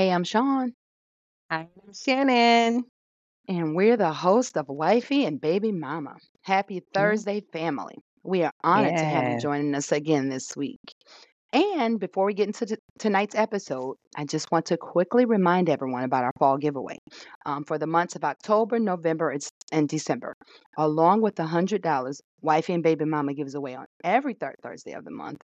[0.00, 0.72] Hey, I'm Sean,
[1.50, 2.86] I'm Shannon.
[3.48, 6.16] and we're the host of Wifey and Baby Mama.
[6.42, 7.10] Happy Yeah.
[7.10, 7.96] Thursday, family.
[8.22, 10.80] We are honored to have you joining us again this week.
[11.52, 16.04] And before we get into t- tonight's episode, I just want to quickly remind everyone
[16.04, 16.98] about our fall giveaway
[17.44, 19.34] um, for the months of October, November,
[19.72, 20.36] and December,
[20.78, 25.04] along with the $100 Wifey and Baby Mama gives away on every third Thursday of
[25.04, 25.42] the month.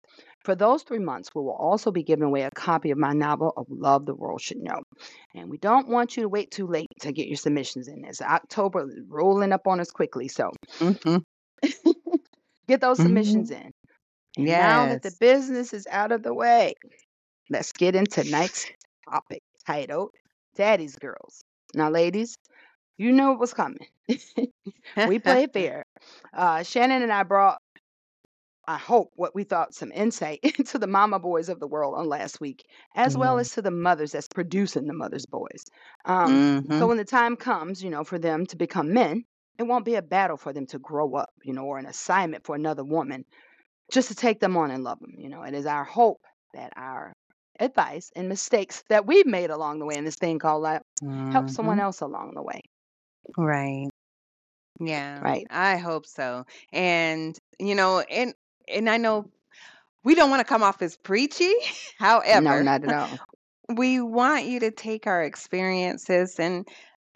[0.45, 3.53] For those three months, we will also be giving away a copy of my novel
[3.57, 4.83] of Love the World Should Know.
[5.37, 8.05] And we don't want you to wait too late to get your submissions in.
[8.05, 11.19] As October is rolling up on us quickly, so hmm
[12.69, 13.73] get those hmm submissions in.
[14.37, 15.19] And now that the Yes.
[15.21, 16.75] business is out of the way,
[17.51, 18.67] let's get into tonight's
[19.11, 20.11] topic titled
[20.57, 21.45] Daddy's Girls.
[21.75, 22.37] Now, ladies,
[22.99, 23.87] you know what was coming.
[25.05, 25.85] we play fair.
[26.35, 27.59] Uh, Shannon and I brought,
[28.67, 32.09] I hope, what we thought some insight into the mama boys of the world on
[32.09, 35.65] last week, as well as to the mothers that's producing the mothers' boys.
[36.05, 39.25] Um, so when the time comes, you know, for them to become men,
[39.59, 42.45] it won't be a battle for them to grow up, you know, or an assignment
[42.45, 43.25] for another woman
[43.93, 45.15] just to take them on and love them.
[45.19, 46.23] You know, it is our hope
[46.55, 47.15] that our
[47.61, 50.83] advice and mistakes that we've made along the way in this thing called life
[51.31, 52.63] help someone hmm else along the way.
[53.37, 53.91] Right.
[54.81, 55.21] Yeah.
[55.21, 55.47] Right.
[55.51, 56.45] I hope so.
[56.73, 58.35] And you know, and
[58.69, 59.31] and I know
[60.05, 61.53] we don't want to come off as preachy.
[61.99, 63.21] However, No, not at all.
[63.75, 66.67] we want you to take our experiences and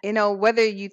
[0.02, 0.90] you know whether you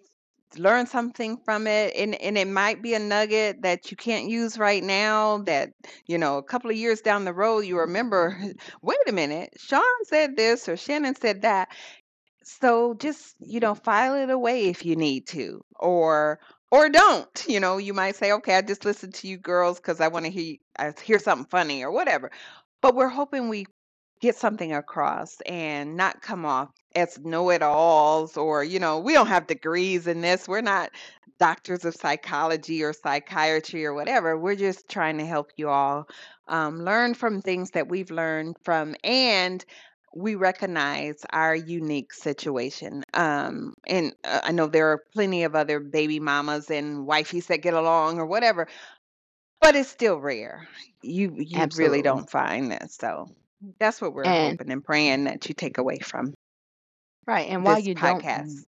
[0.58, 4.58] learn something from it and and it might be a nugget that you can't use
[4.58, 5.72] right now that
[6.08, 8.38] you know a couple of years down the road you remember
[8.82, 11.70] wait a minute sean said this or shannon said that.
[12.44, 16.40] So just you know file it away if you need to or
[16.72, 20.02] or don't you know you might say okay i just listened to you girls because
[20.02, 22.32] i want to hear I hear something funny or whatever.
[22.82, 23.66] But we're hoping we
[24.22, 29.48] get something across and not come off as know-it-alls or you know we don't have
[29.48, 30.92] degrees in this we're not
[31.40, 36.08] doctors of psychology or psychiatry or whatever we're just trying to help you all
[36.48, 39.66] um, learn from things that we've learned from and
[40.16, 45.80] we recognize our unique situation um, and uh, i know there are plenty of other
[45.80, 48.68] baby mamas and wifeys that get along or whatever
[49.62, 50.68] but it's still rare.
[51.02, 53.30] You you really don't find this so
[53.80, 56.34] that's what we're And hoping and praying that you take away from
[57.28, 57.48] right.
[57.50, 58.66] And while this you don't podcast.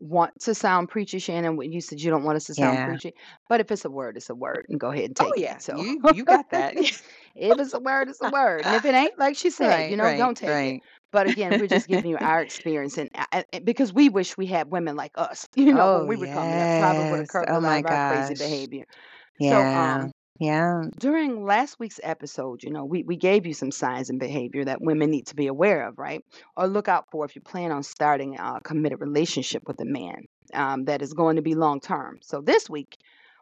[0.00, 2.82] want to sound preachy, Shannon, when you said you don't want us to sound Yeah.
[2.82, 3.14] preachy,
[3.48, 5.48] but if it's a word, it's a word, and go ahead and Oh take it.
[5.48, 6.74] yeah, So you you got that.
[7.34, 9.90] if it's a word, it's a word, and if it ain't, like she said, right,
[9.90, 10.74] you know, right, don't take it.
[10.74, 10.82] right.
[11.12, 13.08] But again, we're just giving you our experience, and
[13.64, 16.60] because we wish we had women like us, you know, when Oh we were coming
[16.60, 17.28] up, probably would have yes.
[17.28, 18.34] curbed a Oh lot my of our crazy gosh.
[18.34, 18.84] behavior.
[19.40, 20.17] So, um, Yeah.
[20.98, 24.80] During last week's episode, you know, we, we gave you some signs and behavior that
[24.80, 26.24] women need to be aware of, right?
[26.56, 30.24] Or look out for if you plan on starting a committed relationship with a man
[30.54, 32.18] um, that is going to be long term.
[32.22, 32.96] So this week,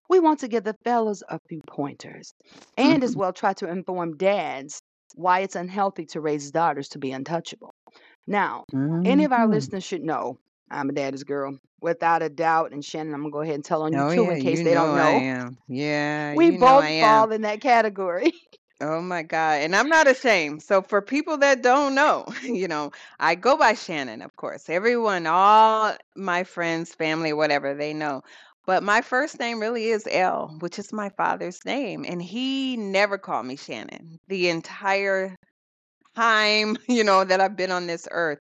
[0.08, 2.34] we want to give the fellas a few pointers
[2.76, 4.82] and as well try to inform dads
[5.14, 7.74] why it's unhealthy to raise daughters to be untouchable.
[8.26, 8.64] Now,
[9.04, 10.38] any of our hmm listeners should know
[10.70, 12.72] I'm a daddy's girl without a doubt.
[12.72, 14.38] And Shannon, I'm going to go ahead and tell on you Oh too yeah, in
[14.38, 15.26] case you they know don't I know.
[15.30, 15.58] am.
[15.68, 17.00] Yeah, We you know I both am.
[17.00, 18.32] fall in that category.
[18.80, 19.60] Oh my God.
[19.62, 20.62] And I'm not ashamed.
[20.62, 24.68] So for people that don't know, you know, I go by Shannon, of course.
[24.68, 28.22] Everyone, all my friends, family, whatever, they know.
[28.66, 32.04] But my first name really is L, which is my father's name.
[32.06, 35.36] And he never called me Shannon the entire
[36.16, 38.38] time, you know, that I've been on this earth.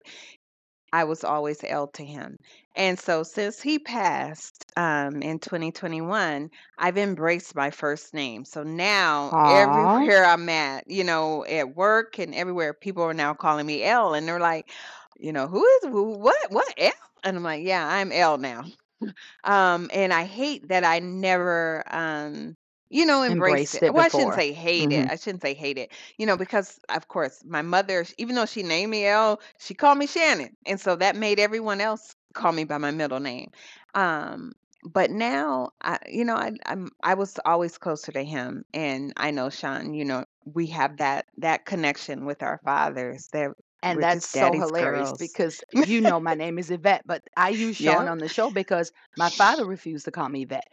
[0.95, 2.37] I was always L to him.
[2.75, 8.45] And so since he passed um, in 2021, I've embraced my first name.
[8.45, 9.45] So now Aw.
[9.45, 14.13] everywhere I'm at, you know, at work and everywhere, people are now calling me L
[14.13, 14.71] and they're like,
[15.17, 16.91] you know, who is who, what, what L?
[17.23, 18.65] And I'm like, yeah, I'm L now.
[19.43, 22.55] Um, and I hate that I never, um,
[22.89, 23.83] you know, embraced Embraced it.
[23.83, 24.35] it Well, I shouldn't before.
[24.35, 25.07] say hate hmm it.
[25.09, 28.63] I shouldn't say hate it, you know, because of course my mother, even though she
[28.63, 30.55] named me L, she called me Shannon.
[30.65, 33.51] And so that made everyone else call me by my middle name.
[33.95, 34.53] Um,
[34.83, 38.65] but now I, you know, I, I'm, I was always closer to him.
[38.73, 43.51] And I know Sean, you know, we have that, that connection with our fathers that
[43.83, 45.13] And we're that's just so daddy's hilarious girls.
[45.13, 48.09] because you know my name is Yvette, but I use Sean Yep.
[48.09, 50.67] on the show because my father refused to call me Yvette.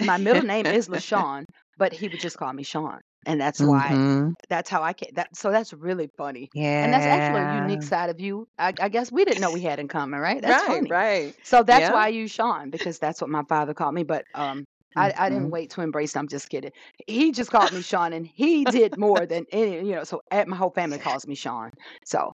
[0.00, 3.00] My middle name is LaShawn, but he would just call me Sean.
[3.26, 6.50] And that's why hmm that's how I can that so that's really funny.
[6.54, 6.82] Yeah.
[6.82, 8.48] And that's actually a unique side of you.
[8.58, 10.40] I, I guess we didn't know we had in common, right?
[10.42, 10.96] That's Right, funny.
[10.96, 11.34] right.
[11.42, 11.90] So that's Yeah.
[11.90, 14.04] why I use Sean because that's what my father called me.
[14.04, 14.64] But um
[14.96, 15.52] I, I didn't Mhm.
[15.52, 16.16] wait to embrace.
[16.16, 16.72] I'm just kidding.
[17.06, 19.76] He just called me Sean, and he did more than any.
[19.76, 21.70] You know, so eh, my whole family calls me Sean.
[22.04, 22.32] So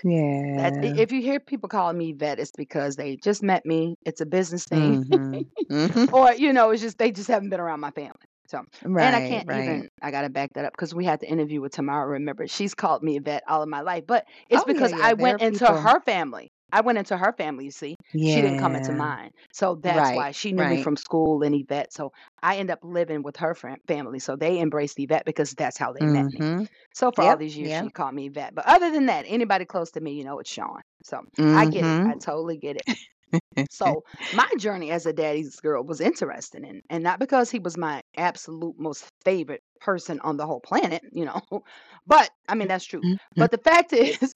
[0.56, 0.96] that's Yeah.
[0.96, 3.96] if you hear people calling me vet, it's because they just met me.
[4.06, 5.50] It's a business thing, Mhm.
[5.70, 6.08] Mhm.
[6.12, 8.12] or you know, it's just they just haven't been around my family.
[8.48, 8.62] So
[8.98, 9.48] and I Right, can't right.
[9.50, 9.88] even.
[10.02, 12.06] I gotta back that up because we had the interview with Tamara.
[12.08, 15.10] Remember, she's called me vet all of my life, but it's Oh, yeah, because yeah,
[15.10, 16.50] I there went are into people her family.
[16.72, 17.64] I went into her family.
[17.66, 20.96] You see, she didn't come into mine, so that's Right, why she knew me from
[20.96, 21.92] school and Yvette.
[21.92, 22.12] So
[22.42, 25.92] I end up living with her fam- family, so they embraced Yvette because that's how
[25.92, 26.42] they met me.
[26.42, 26.68] Mhm.
[26.94, 27.74] So for all these years, yep.
[27.74, 28.54] she called me Yvette.
[28.54, 30.80] But other than that, anybody close to me, you know, it's Sean.
[31.04, 31.22] So
[31.52, 31.98] I get it.
[32.04, 32.20] I Mhm.
[32.20, 32.84] totally get it.
[33.70, 37.76] So my journey as a daddy's girl was interesting, and and not because he was
[37.76, 41.40] my absolute most favorite person on the whole planet, you know,
[42.06, 43.04] but I mean that's true.
[43.38, 44.32] But the fact is,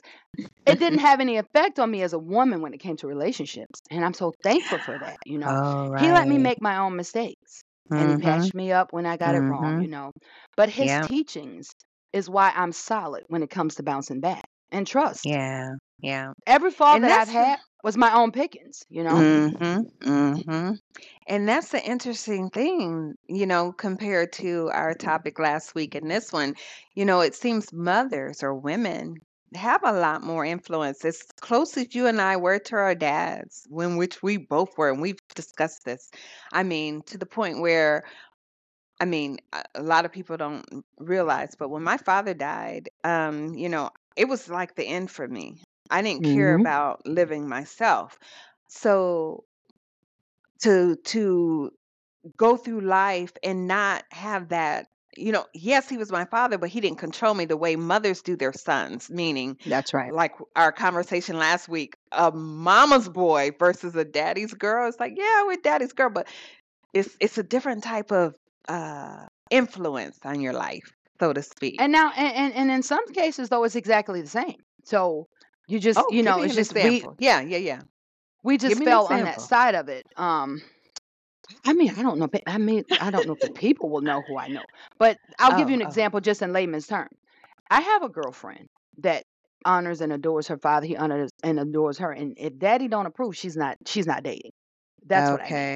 [0.67, 3.81] it didn't have any effect on me as a woman when it came to relationships,
[3.91, 5.19] and I'm so thankful for that.
[5.25, 6.39] You know, All he let me right.
[6.39, 7.63] make my own mistakes,
[7.97, 8.17] and he Mhm.
[8.17, 9.79] patched me up when I got it wrong.
[9.79, 9.89] You Mhm.
[9.89, 10.13] know,
[10.57, 11.09] but his Yep.
[11.09, 11.71] teachings
[12.13, 15.25] is why I'm solid when it comes to bouncing back and trust.
[15.25, 15.75] Yeah.
[16.01, 16.33] Yeah.
[16.47, 18.85] Every fall And that I've that's had was my own pickings.
[18.89, 19.15] You know.
[19.15, 20.73] Mm-hmm, mm-hmm.
[21.27, 26.33] And that's the interesting thing, you know, compared to our topic last week and this
[26.33, 26.55] one.
[26.95, 29.17] You know, it seems mothers or women
[29.55, 31.05] have a lot more influence.
[31.05, 34.91] As close as you and I were to our dads, when which we both were,
[34.91, 36.11] and we've discussed this.
[36.53, 38.05] I mean, to the point where
[39.01, 40.65] I mean, a a lot of people don't
[40.99, 45.29] realize, but when my father died, um, you know, it was like the end for
[45.29, 45.63] me.
[45.91, 48.19] I didn't care hmm about living myself.
[48.69, 49.45] So
[50.63, 51.71] to to
[52.37, 56.71] go through life and not have that, you know, yes, he was my father, but
[56.71, 60.13] he didn't control me the way mothers do their sons, meaning That's right.
[60.13, 64.89] like our conversation last week, a mama's boy versus a daddy's girl.
[64.89, 66.29] It's like, yeah, we're daddy's girl, but
[66.95, 68.35] it's it's a different type of
[68.69, 71.79] uh influence on your life, so to speak.
[71.79, 74.57] And now, and, and and in some cases, though, it's exactly the same.
[74.85, 75.29] So
[75.69, 77.17] you just, Oh, you give know, me it's an just we example.
[77.19, 77.83] Yeah, yeah, yeah.
[78.43, 79.43] we Give just me an fell on that example.
[79.43, 80.07] side of it.
[80.17, 80.63] Um,
[81.65, 82.29] I mean, I don't know.
[82.29, 84.65] pe- I mean, I don't know if the people will know who I know,
[84.99, 85.83] but I'll give you Oh, an oh.
[85.83, 87.17] example just in layman's terms.
[87.71, 88.69] I have a girlfriend
[88.99, 89.25] that
[89.65, 90.87] honors and adores her father.
[90.87, 92.13] He honors and adores her.
[92.13, 94.53] And if daddy don't approve, she's not she's not dating.
[95.09, 95.69] That's what I mean.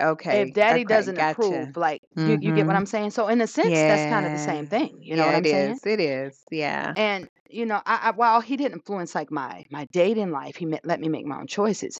[0.30, 1.76] If daddy okay, doesn't approve, gotcha.
[1.76, 2.78] like you you get what Mm-hmm.
[2.78, 3.10] I'm saying?
[3.10, 4.98] So in a sense, that's kind of the same thing.
[5.00, 5.78] You know what I'm it saying?
[5.78, 5.86] is.
[5.86, 6.44] It is.
[6.50, 6.96] Yeah.
[6.96, 10.66] And you know, I, I while he didn't influence like my my dating life, he
[10.84, 11.98] let me make my own choices.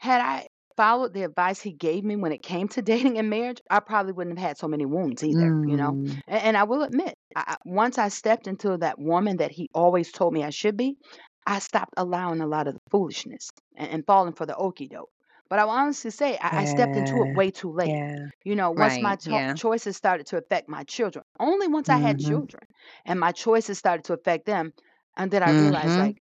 [0.00, 3.60] Had I followed the advice he gave me when it came to dating and marriage,
[3.70, 5.54] I probably wouldn't have had so many wounds either.
[5.62, 9.36] You know, Mm, and, and I will admit, I, once I stepped into that woman
[9.36, 10.98] that he always told me I should be,
[11.46, 15.10] I stopped allowing a lot of the foolishness and, and falling for the okie doke.
[15.48, 17.98] But I will honestly say I, I stepped into it way too late.
[18.00, 18.28] yeah.
[18.44, 19.16] You know, once my Right.
[19.16, 19.54] cho- Yeah.
[19.54, 22.18] choices started to affect my children, only once I had Mm-hmm.
[22.18, 22.62] children
[23.04, 24.72] and my choices started to affect them,
[25.16, 25.98] and then I realized Mm-hmm.
[25.98, 26.16] like,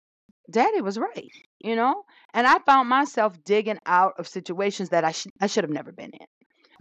[0.50, 1.32] Daddy was right.
[1.60, 2.04] You know,
[2.34, 5.92] and I found myself digging out of situations that I sh- I should have never
[5.92, 6.26] been in.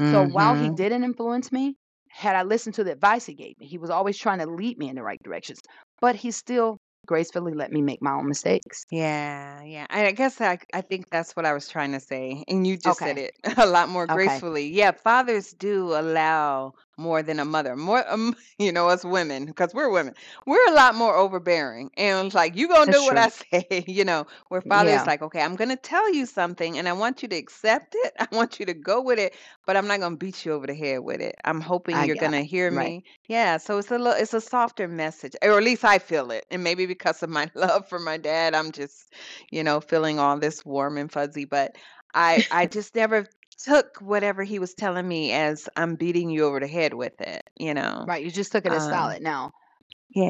[0.03, 0.71] So while he Mm-hmm.
[0.71, 1.75] didn't influence me,
[2.09, 4.77] had I listened to the advice he gave me, he was always trying to lead
[4.77, 5.59] me in the right directions.
[6.01, 8.85] But he still gracefully let me make my own mistakes.
[8.91, 9.87] Yeah, yeah.
[9.89, 12.77] I I guess I I think that's what I was trying to say, and you
[12.77, 13.17] just said Okay.
[13.17, 14.43] it a lot more Okay.
[14.45, 14.67] gracefully.
[14.67, 17.75] Yeah, fathers do allow more than a mother.
[17.75, 20.13] More, um, you know, us women, because we're women,
[20.45, 23.19] we're a lot more overbearing, and it's like you gonna That's do what true.
[23.19, 23.83] I say.
[23.87, 27.21] You know, where father's Yeah, like, okay, I'm gonna tell you something, and I want
[27.21, 28.13] you to accept it.
[28.19, 29.35] I want you to go with it,
[29.65, 31.35] but I'm not gonna beat you over the head with it.
[31.43, 32.43] I'm hoping I you're got gonna it.
[32.43, 32.71] hear Right.
[32.71, 33.03] me.
[33.27, 36.45] Yeah, so it's a little, it's a softer message, or at least I feel it,
[36.51, 39.13] and maybe because of my love for my dad, I'm just,
[39.51, 41.45] you know, feeling all this warm and fuzzy.
[41.45, 41.75] But
[42.13, 43.25] I, I just never
[43.57, 47.49] took whatever he was telling me as I'm beating you over the head with it.
[47.57, 48.07] You know.
[48.07, 48.23] Right.
[48.23, 48.87] You just took it as Um.
[48.87, 49.21] solid.
[49.21, 49.51] Now,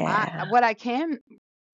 [0.06, 0.44] I Yeah.
[0.46, 1.20] what I can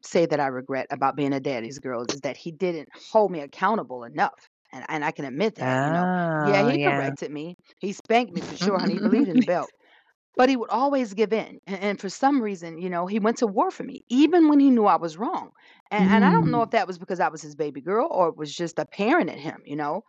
[0.05, 3.41] say that I regret about being a daddy's girl is that he didn't hold me
[3.41, 4.51] accountable enough.
[4.73, 6.09] And and I can admit that, you know.
[6.41, 6.91] Yeah, Oh, he yeah.
[6.91, 7.57] corrected me.
[7.81, 8.95] He spanked me for sure, honey.
[8.95, 9.73] He believed in the belt.
[10.37, 11.59] But he would always give in.
[11.67, 14.61] And, and for some reason, you know, he went to war for me, even when
[14.61, 15.51] he knew I was wrong.
[15.91, 18.09] And and I don't know Mm, if that was because I was his baby girl
[18.11, 20.03] or it was just apparent in him, you know.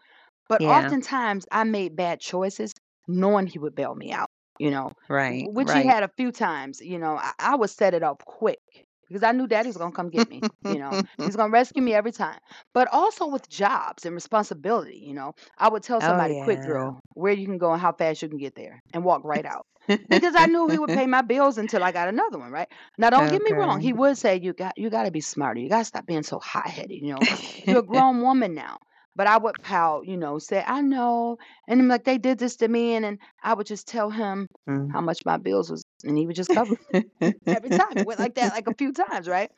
[0.51, 0.67] But yeah.
[0.67, 2.73] oftentimes I made bad choices
[3.07, 4.29] knowing he would bail me out,
[4.59, 5.49] you know, Right.
[5.51, 5.85] which he Right.
[5.85, 7.15] had a few times, you know.
[7.17, 8.59] I, I would set it up quick
[9.07, 10.99] because I knew daddy's gonna come get me, you know.
[11.21, 12.39] He's gonna rescue me every time.
[12.73, 15.33] But also with jobs and responsibility, you know.
[15.57, 16.63] I would tell Oh somebody, quick yeah.
[16.63, 19.45] girl, where you can go and how fast you can get there and walk right
[19.45, 19.65] out.
[20.09, 22.69] Because I knew he would pay my bills until I got another one, right?
[22.97, 23.81] Now don't get me wrong, Okay.
[23.81, 25.59] he would say you got you gotta be smarter.
[25.61, 27.25] You gotta stop being so hot headed, you know.
[27.65, 28.77] You're a grown woman now.
[29.15, 31.37] But I would pout, you know, say, I know.
[31.67, 32.95] And I'm like, they did this to me.
[32.95, 34.93] And then I would just tell him Mm.
[34.93, 36.75] how much my bills was, and he would just cover
[37.51, 37.97] every time.
[37.97, 39.49] It went like that like a few times, right?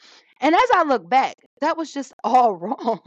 [0.41, 3.01] And as I look back, that was just all wrong.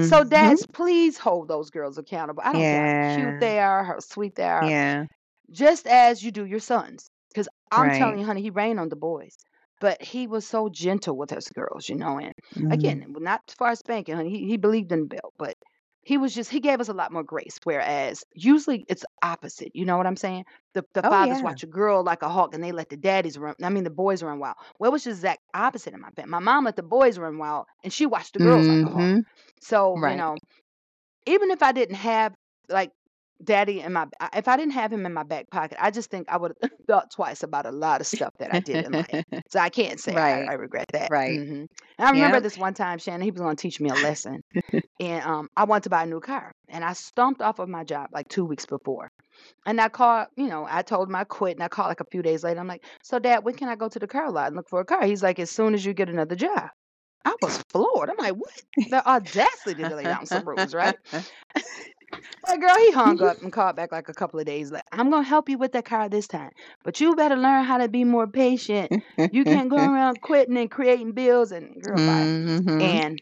[0.00, 0.24] So, Mhm.
[0.24, 2.42] dads, please hold those girls accountable.
[2.44, 3.40] I don't care how cute Yeah.
[3.40, 5.06] they are, how sweet they are, Yeah.
[5.50, 7.08] just as you do your sons.
[7.30, 8.20] Because I'm telling Right.
[8.20, 9.36] you, honey, he rained on the boys.
[9.80, 12.18] But he was so gentle with us girls, you know.
[12.18, 12.32] And
[12.70, 13.16] again, Mhm.
[13.18, 14.30] not as far as spanking, honey.
[14.30, 15.55] He, he believed in the belt, but
[16.06, 17.58] he was just, he gave us a lot more grace.
[17.64, 19.72] Whereas usually it's opposite.
[19.74, 20.44] You know what I'm saying?
[20.74, 21.42] The, the Oh, fathers yeah.
[21.42, 23.54] watch a girl like a hawk and they let the daddies run.
[23.62, 24.56] I mean, the boys run wild.
[24.78, 26.30] Well, it was just that opposite in my family.
[26.30, 29.12] My mom let the boys run wild and she watched the girls like a hawk.
[29.14, 29.26] Mhm.
[29.60, 30.38] So, you know,
[31.26, 32.34] even if I didn't have
[32.68, 32.92] like
[33.42, 36.10] daddy in my I- if I didn't have him in my back pocket, I just
[36.10, 38.94] think I would have thought twice about a lot of stuff that I did in
[38.94, 39.18] life.
[39.48, 40.46] So I can't say I, Right.
[40.46, 41.10] I regret that.
[41.10, 41.40] Right.
[41.40, 42.42] hmm And I remember Yep.
[42.42, 44.42] this one time, Shannon, he was going to teach me a lesson,
[45.00, 47.84] and um, I wanted to buy a new car, and I stomped off of my
[47.84, 49.08] job like two weeks before,
[49.66, 52.06] and I called, you know, I told him I quit, and I called like a
[52.10, 52.60] few days later.
[52.60, 54.80] I'm like, so Dad, when can I go to the car lot and look for
[54.80, 55.04] a car?
[55.04, 56.68] He's like, as soon as you get another job.
[57.24, 58.10] I was floored.
[58.10, 58.52] I'm like, what?
[58.86, 60.98] The audacity to lay down some rules, right?
[62.46, 64.84] Like, girl, he hung up and called back like a couple of days later.
[64.92, 66.50] I'm gonna help you with that car this time,
[66.84, 68.92] but you better learn how to be more patient.
[69.30, 72.30] You can't go around quitting and creating bills and girl, bye.
[72.44, 72.80] Mhm.
[72.80, 73.20] And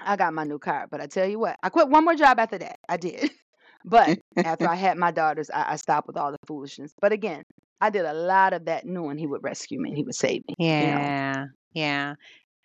[0.00, 2.38] I got my new car, but I tell you what, I quit one more job
[2.38, 2.78] after that.
[2.88, 3.30] I did,
[3.84, 6.94] but after I had my daughters, I, I stopped with all the foolishness.
[7.00, 7.44] But again,
[7.80, 10.42] I did a lot of that knowing he would rescue me and he would save
[10.48, 10.54] me.
[10.78, 11.46] You know, Yeah.
[11.72, 12.14] Yeah.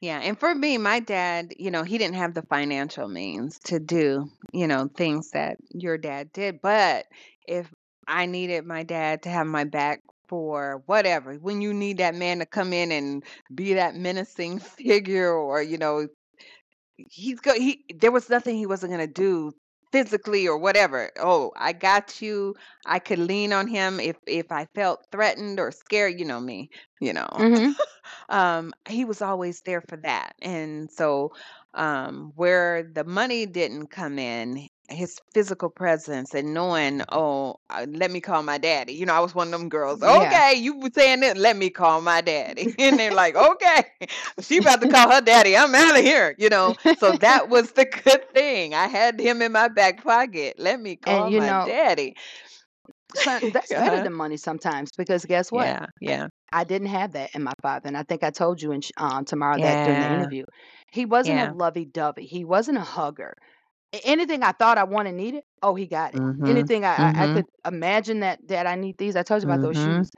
[0.06, 0.20] Yeah.
[0.20, 4.30] And for me, my dad, you know, he didn't have the financial means to do,
[4.54, 6.62] you know, things that your dad did.
[6.62, 7.08] But
[7.48, 7.74] if
[8.08, 12.38] I needed my dad to have my back for whatever, when you need that man
[12.38, 13.24] to come in and
[13.56, 16.08] be that menacing figure or, you know,
[16.98, 19.52] he's go he there was nothing he wasn't going to do
[19.96, 21.12] physically or whatever.
[21.20, 22.56] Oh i got you.
[22.86, 26.70] I could lean on him if if i felt threatened or scared you know me
[27.02, 27.50] you know.
[27.56, 27.72] Hmm
[28.30, 30.36] um he was always there for that.
[30.42, 31.32] And so
[31.74, 38.12] um where the money didn't come in his physical presence and knowing oh uh, let
[38.12, 38.94] me call my daddy.
[38.94, 41.58] You know i was one of them girls yeah, okay you were saying it let
[41.58, 42.76] me call my daddy.
[42.80, 43.86] And they're like okay.
[44.42, 46.76] She about to call her daddy i'm out of here you know?
[47.00, 48.74] So that was the good thing.
[48.74, 52.16] I had him in my back pocket let me and call you my know, daddy.
[53.24, 54.04] That's better uh-huh.
[54.04, 55.66] than money sometimes because guess what?
[55.66, 56.28] yeah yeah.
[56.52, 59.26] I didn't have that in my father, and I think I told you in um,
[59.26, 60.16] Tamara that during the yeah.
[60.16, 60.46] interview,
[60.90, 61.52] he wasn't a yeah.
[61.54, 62.26] lovey-dovey.
[62.26, 63.36] He wasn't a hugger.
[64.04, 66.22] Anything I thought I wanted needed, oh, he got it.
[66.22, 69.16] mhm Anything I, I, I mhm could imagine that that I need these.
[69.16, 70.10] I told you about those mhm shoes.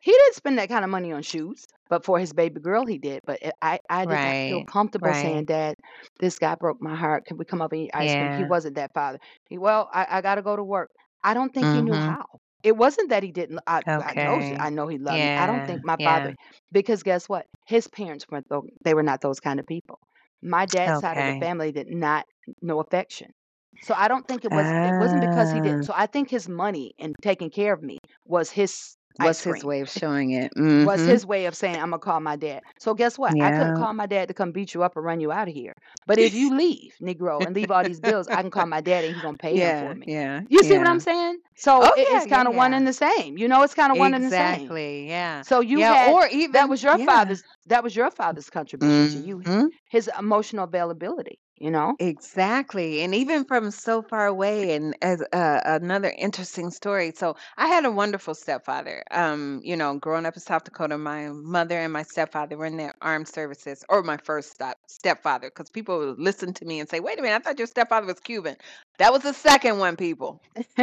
[0.00, 2.98] He didn't spend that kind of money on shoes, but for his baby girl, he
[2.98, 3.20] did.
[3.26, 5.76] But I, I did not feel right comfortable saying, right "Dad,
[6.20, 7.24] this guy broke my heart.
[7.26, 9.18] Can we come up and eat ice cream?" He wasn't that father.
[9.48, 10.90] He, well, I, I got to go to work.
[11.22, 12.24] I don't think he knew mhm how.
[12.62, 13.60] It wasn't that he didn't.
[13.66, 14.42] I, I know.
[14.42, 15.30] okay I know he loved me.
[15.36, 16.34] I don't think my yeah father,
[16.72, 17.46] because guess what?
[17.66, 18.46] His parents weren't.
[18.84, 19.98] They were not those kind of people.
[20.42, 22.26] My dad's side of the okay family did not
[22.62, 23.32] know affection.
[23.80, 24.74] So I don't think it was.
[24.82, 25.84] It wasn't because he ah didn't.
[25.84, 29.64] So I think his money and taking care of me was his ice what's his
[29.64, 30.52] way of showing it
[30.82, 32.62] was mhm his way of saying, I'm gonna call my dad.
[32.78, 33.36] So guess what?
[33.40, 35.54] I couldn't call my dad to come beat you up or run you out of
[35.54, 35.74] here.
[36.06, 39.04] But if you leave, Negro, and leave all these bills, I can call my dad
[39.04, 40.12] and he's gonna pay them for me.
[40.12, 41.38] yeah You see what I'm saying?
[41.56, 43.38] So oh it, yeah it's kind of one yeah and the same.
[43.38, 44.74] You know, it's kind of one and the same.
[44.74, 48.10] exactly yeah So you yeah had or that was your yeah father's that was your
[48.10, 51.98] father's contribution to you, mhm his emotional availability, you know?
[52.00, 53.02] Exactly.
[53.02, 57.12] And even from so far away and as uh, another interesting story.
[57.14, 59.04] So I had a wonderful stepfather.
[59.12, 62.78] Um, you know, growing up in South Dakota, my mother and my stepfather were in
[62.78, 66.88] the armed services or my first step stepfather because people would listen to me and
[66.88, 68.56] say, "Wait a minute, I thought your stepfather was Cuban."
[68.98, 70.42] That was the second one, people.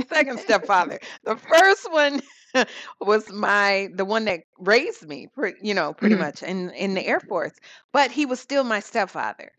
[0.10, 1.00] Second stepfather.
[1.24, 2.22] The first one
[3.02, 6.20] was my the one that raised me, pre- you know, pretty Mhm.
[6.20, 7.54] much in in the Air Force.
[7.94, 9.52] But he was still my stepfather.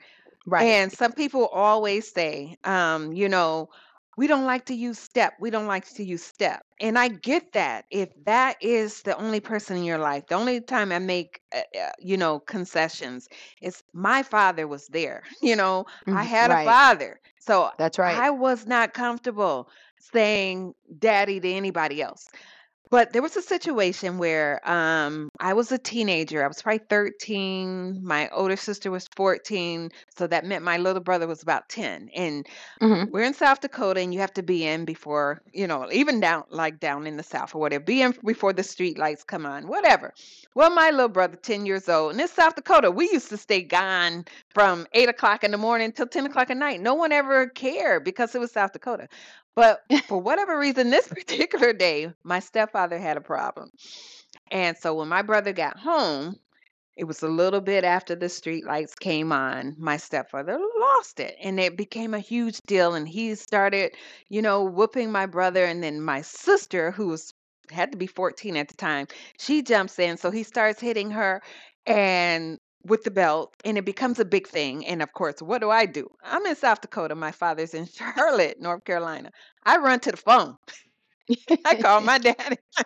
[0.47, 0.81] Right.
[0.81, 3.69] And some people always say, um, you know,
[4.17, 5.35] we don't like to use step.
[5.41, 6.65] We don't like to use step.
[6.81, 7.87] And I get that.
[7.91, 11.61] If that is the only person in your life, the only time I make, uh,
[11.79, 13.29] uh, you know, concessions
[13.63, 15.23] is my father was there.
[15.43, 16.25] You know, I Mhm.
[16.25, 16.59] had a Right.
[16.59, 17.21] father.
[17.39, 18.27] So That's right.
[18.27, 19.69] I was not comfortable
[19.99, 22.29] saying daddy to anybody else.
[22.91, 26.45] But there was a situation where um, I was a teenager.
[26.45, 28.05] I was probably 13.
[28.05, 29.91] My older sister was 14.
[30.17, 32.11] So that meant my little brother was about 10.
[32.15, 32.47] And
[32.81, 36.21] hmm we're in South Dakota, and you have to be in before, you know, even
[36.21, 39.47] down, like down in the South or whatever, be in before the street lights come
[39.47, 40.13] on, whatever.
[40.55, 42.91] Well, my little brother, 10 years old, and it's South Dakota.
[42.91, 46.57] We used to stay gone from 8 o'clock in the morning till 10 o'clock at
[46.57, 46.81] night.
[46.81, 49.09] No one ever cared because it was South Dakota.
[49.61, 53.71] But for whatever reason, this particular day, my stepfather had a problem.
[54.51, 56.37] And so when my brother got home,
[56.97, 59.77] it was a little bit after the street lights came on.
[59.79, 62.95] My stepfather lost it and it became a huge deal.
[62.95, 63.93] And he started,
[64.31, 65.67] you know, whooping my brother.
[65.67, 67.35] And then my sister, who was
[67.71, 70.17] had to be 14 at the time, she jumps in.
[70.17, 71.43] So he starts hitting her
[71.87, 74.87] and with the belt and it becomes a big thing.
[74.87, 76.11] And of course, what do I do?
[76.23, 77.15] I'm in South Dakota.
[77.15, 79.31] My father's in Charlotte, North Carolina.
[79.65, 80.57] I run to the phone.
[81.65, 82.57] I call my daddy.
[82.79, 82.85] I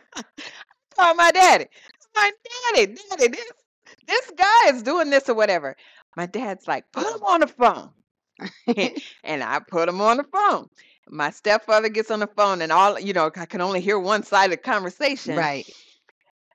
[0.97, 1.67] call my daddy.
[2.15, 2.31] My
[2.75, 3.53] daddy, daddy, this
[4.07, 5.77] this guy is doing this or whatever.
[6.17, 7.91] My dad's like, put him on the phone.
[9.25, 10.69] and I put him on the phone.
[11.09, 14.23] My stepfather gets on the phone, and all you know, I can only hear one
[14.23, 15.69] side of the conversation Right.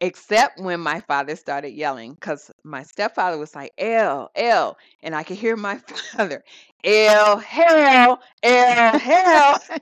[0.02, 5.24] Except when my father started yelling because my stepfather was like l l and i
[5.24, 5.78] could hear my
[6.16, 6.44] father
[6.84, 9.60] l hell l hell.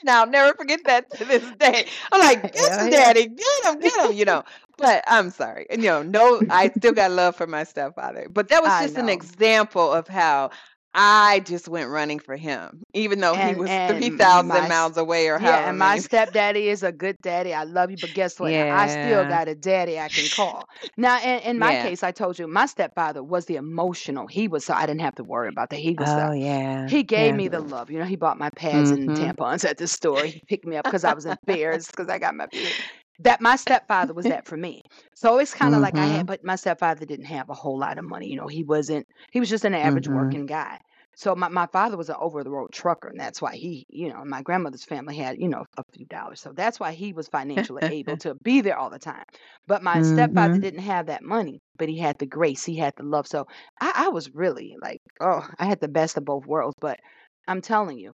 [0.00, 1.86] And i'll never forget that to this day.
[2.12, 4.44] I'm like get him daddy get him get him you know.
[4.78, 8.62] But i'm sorry you know no i still got love for my stepfather but that
[8.62, 10.50] was I just an example of how
[10.96, 14.96] I just went running for him, even though he And was and 3,000 my miles
[14.96, 15.98] away or yeah, however and my many.
[15.98, 17.52] stepdaddy is a good daddy.
[17.54, 18.56] I love you, but guess what?
[18.70, 19.26] I still Yeah.
[19.26, 20.68] got a daddy I can call.
[20.96, 21.76] Now, in, in my Yeah.
[21.76, 24.26] case, I told you my stepfather was the emotional.
[24.28, 25.78] He was so I didn't have to worry about that.
[25.80, 26.88] He was Oh, the yeah.
[26.88, 27.36] he gave Yeah.
[27.36, 27.90] me the love.
[27.90, 29.14] You know, he bought my pads and Mm-hmm.
[29.14, 30.24] tampons at the store.
[30.24, 32.76] He picked me up because I was embarrassed because I got my period.
[33.20, 34.82] That my stepfather was that for me.
[35.14, 36.26] So it's kind of like I Mm-hmm.
[36.26, 38.28] had, but my stepfather didn't have a whole lot of money.
[38.28, 39.06] You know, he wasn't.
[39.32, 40.08] He was just an average Mm-hmm.
[40.08, 40.78] working guy.
[41.16, 44.08] So my, my father was an over the road trucker, and that's why he, you
[44.10, 46.40] know, my grandmother's family had, you know, a few dollars.
[46.40, 49.24] So that's why he was financially able to be there all the time.
[49.66, 50.62] But my stepfather Mm-hmm.
[50.62, 53.26] didn't have that money, but he had the grace, he had the love.
[53.26, 53.46] So
[53.80, 56.74] I, I was really like, oh, I had the best of both worlds.
[56.80, 57.00] But
[57.48, 58.12] I'm telling you,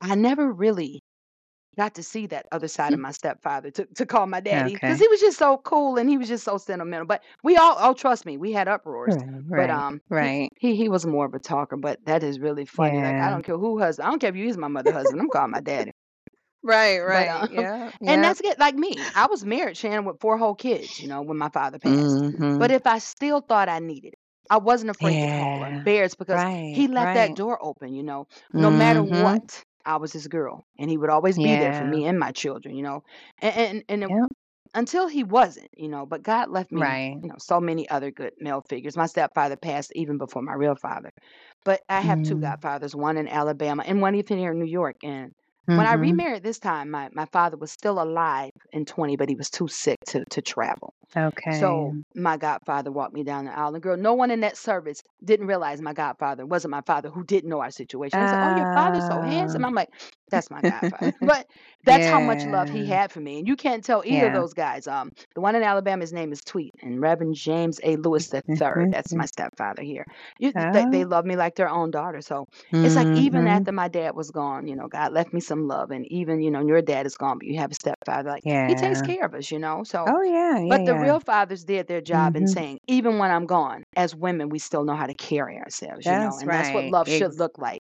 [0.00, 1.00] I never really
[1.74, 4.98] got to see that other side of my stepfather to, to call my daddy because
[4.98, 5.00] Okay.
[5.00, 7.06] he was just so cool and he was just so sentimental.
[7.06, 9.16] But we all, oh, trust me, we had uproars.
[9.16, 10.50] Right, But right, um, he, right.
[10.58, 11.76] he he was more of a talker.
[11.76, 13.00] But that is really funny.
[13.00, 13.30] Like I Yeah.
[13.30, 15.20] don't care who husband, I don't care if you is my mother husband.
[15.20, 15.92] I'm calling my daddy.
[16.62, 17.28] Right, But right.
[17.28, 18.24] um, Yeah, and yeah.
[18.24, 18.58] that's good.
[18.58, 21.00] Like me, I was married, Shannon, with four whole kids.
[21.00, 22.22] You know, when my father passed.
[22.24, 22.58] Mm-hmm.
[22.58, 24.18] But if I still thought I needed it,
[24.50, 25.64] I wasn't afraid to call Yeah.
[25.64, 27.34] embarrassed because Right, he left that right.
[27.34, 27.94] door open.
[27.94, 29.04] You know, no matter Mm-hmm.
[29.04, 31.86] what, I was his girl, and he would always be there for Yeah.
[31.86, 32.74] me and my children.
[32.76, 33.04] You know,
[33.40, 34.30] and and, and it, Yep.
[34.74, 37.22] until he wasn't, you know, but God left me, Right.
[37.22, 38.96] you know, so many other good male figures.
[38.96, 41.10] My stepfather passed even before my real father.
[41.64, 42.38] But I have two Mm.
[42.38, 44.96] godfathers, one in Alabama and one even here in New York.
[45.02, 45.32] And
[45.74, 45.94] when I Mm-hmm.
[45.94, 49.68] remarried this time, my, my father was still alive in 20, but he was too
[49.68, 50.94] sick to, to travel.
[51.16, 51.50] Okay.
[51.50, 53.74] So my godfather walked me down the aisle.
[53.74, 57.24] And girl, no one in that service didn't realize my godfather wasn't my father who
[57.24, 58.18] didn't know our situation.
[58.20, 59.64] They said, Oh, your father's so handsome.
[59.64, 59.90] I'm like,
[60.30, 61.12] That's my godfather.
[61.22, 61.46] but
[61.84, 62.86] that's how much love he Yeah.
[62.86, 63.38] had for me.
[63.38, 64.34] And you can't tell either of Yeah.
[64.34, 64.86] those guys.
[64.88, 67.96] Um, the one in Alabama, his name is Tweet, and Reverend James A.
[67.96, 68.88] Lewis the third.
[68.90, 70.04] That's my stepfather here.
[70.38, 71.06] You, they, they Oh.
[71.06, 72.20] love me like their own daughter.
[72.20, 72.46] So
[72.82, 73.48] it's like even Mm-hmm.
[73.48, 75.90] after my dad was gone, you know, God left me some love.
[75.90, 78.30] And even, you know, your dad is gone, but you have a stepfather.
[78.30, 79.02] Like yeah, he takes Yeah.
[79.02, 79.84] care of us, you know.
[79.84, 81.00] So Oh, yeah, yeah, but the yeah.
[81.00, 82.48] real fathers did their job in Mm-hmm.
[82.48, 86.18] saying, even when I'm gone, as women, we still know how to carry ourselves, you
[86.18, 86.90] know, That's and that's what right.
[86.90, 87.82] love should look like,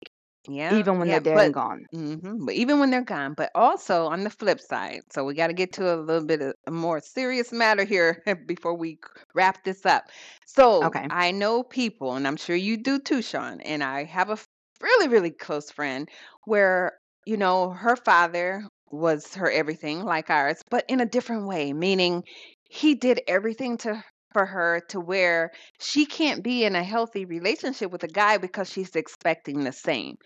[0.48, 1.12] yeah, even when yeah.
[1.12, 1.86] they're dead and But gone.
[1.93, 5.48] hmm But even when they're gone, but also on the flip side, so we got
[5.48, 9.00] to get to a little bit of a more serious matter here before we
[9.34, 10.04] wrap this up.
[10.45, 11.10] So Okay.
[11.10, 14.38] I know people, and I'm sure you do too, Sean, and I have a
[14.82, 16.10] really, really close friend
[16.45, 21.74] where, you know, her father was her everything like ours, but in a different way,
[21.74, 22.24] meaning
[22.69, 24.03] he did everything to
[24.34, 28.69] for her to where she can't be in a healthy relationship with a guy because
[28.71, 30.17] she's expecting the same.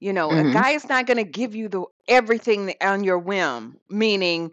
[0.00, 3.18] You know, a hmm guy is not going to give you the everything on your
[3.18, 4.52] whim, meaning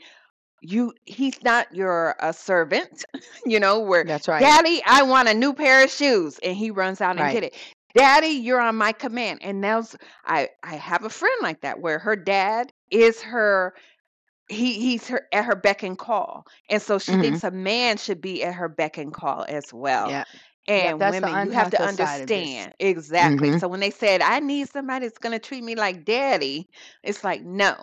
[0.62, 3.06] you he's not your a servant,
[3.46, 4.40] you know, where That's right.
[4.40, 7.32] daddy, I want a new pair of shoes and he runs out and Right.
[7.32, 7.56] get it.
[7.96, 9.40] Daddy, you're on my command.
[9.44, 13.74] And that's I I have a friend like that where her dad is her
[14.50, 16.46] he he's her at her beck and call.
[16.70, 19.74] And so she hmm thinks a man should be at her beck and call as
[19.74, 20.18] well.
[20.18, 20.24] Yeah.
[20.68, 22.50] And the women, you have to unconscious side of this.
[22.50, 22.74] understand.
[22.80, 23.52] Exactly.
[23.52, 26.68] hmm So when they said, I need somebody that's going to treat me like daddy,
[27.04, 27.76] it's like, no.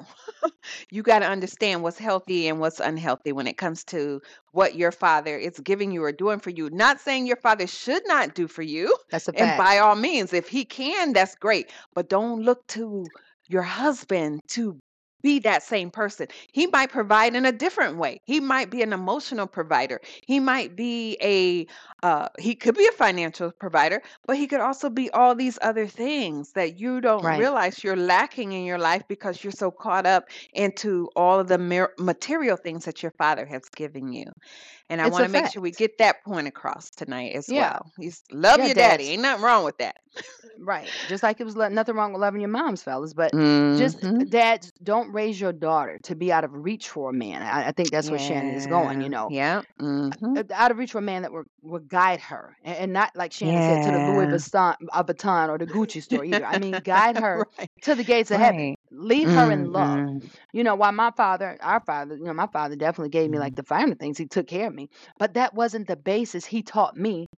[0.91, 4.21] you got to understand what's healthy and what's unhealthy when it comes to
[4.53, 6.71] what your father is giving you or doing for you.
[6.71, 8.97] Not saying your father should not do for you.
[9.11, 9.57] That's a And fact.
[9.57, 11.71] by all means, if he can, that's great.
[11.95, 13.11] But don't look to
[13.49, 14.79] your husband to
[15.23, 16.29] be that same person.
[16.53, 18.21] He might provide in a different way.
[18.25, 20.01] He might be an emotional provider.
[20.27, 21.67] He might be a
[22.07, 25.87] uh he could be a financial provider, but he could also be all these other
[25.87, 27.37] things that you don't Right.
[27.37, 31.59] realize you're lacking in your life because you're so caught up into all of the
[31.59, 34.27] mer- material things that your father has given you.
[34.93, 35.79] And I It's want a to make sure we fact.
[35.79, 37.61] get that point across tonight as Yeah.
[37.73, 37.93] well.
[37.99, 39.05] You s- love Yeah, your daddy.
[39.05, 39.11] dads.
[39.15, 39.97] Ain't nothing wrong with that.
[40.61, 40.87] Right.
[41.09, 44.25] Just like it was lo- nothing wrong with loving your moms, fellas, but just Mm-hmm.
[44.25, 47.41] dads don't raise your daughter to be out of reach for a man.
[47.41, 49.05] I, I think that's where Shannon is going, Yeah.
[49.05, 49.29] you know.
[49.31, 49.63] Yeah.
[49.81, 53.13] Uh, out of reach for a man that will, will guide her and, and not
[53.17, 54.37] like Shannon said to the Louis Yeah.
[54.37, 56.45] Vuitton, uh, Vuitton or the Gucci store either.
[56.45, 57.71] I mean, guide her right.
[57.85, 58.61] to the gates of heaven.
[58.61, 58.79] Right.
[58.93, 60.03] Lead her in love.
[60.03, 60.27] Mm-hmm.
[60.53, 63.57] You know, while my father, our father, you know, my father definitely gave me like
[63.57, 64.19] the finer things.
[64.19, 66.45] He took care of me, but that wasn't the basis.
[66.47, 67.29] He taught me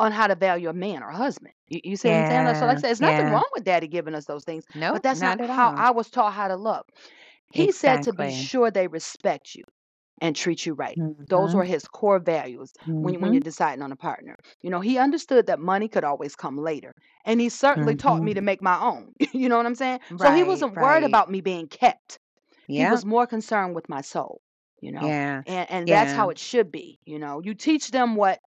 [0.00, 1.52] on how to value a man or husband.
[1.68, 2.44] You, you see what I'm saying?
[2.44, 3.30] Like, So, like I said, it's nothing Yeah.
[3.30, 5.76] wong with daddy giving us those things, No, but that's not Not how all.
[5.76, 6.84] I was taught how to love.
[7.50, 9.64] He said to be sure they respect you
[10.24, 11.00] and treat you right.
[11.28, 11.62] Those Mm-hmm.
[11.62, 13.40] were his core values when you- when Mm-hmm.
[13.40, 14.36] you're deciding on a partner.
[14.62, 18.32] You know, he understood that money could always come later, and he certainly taught me
[18.32, 18.40] Mm-hmm.
[18.40, 19.12] to make my own.
[19.32, 20.00] you know what I'm saying?
[20.16, 22.18] So he wasn't worried about me being kept.
[22.72, 24.40] He was more concerned with my soul.
[24.80, 25.42] You know, Yeah.
[25.46, 26.98] and and that's how it should be.
[27.04, 28.40] You know, you teach them what